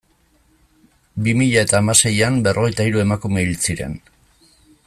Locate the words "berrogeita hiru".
2.49-3.07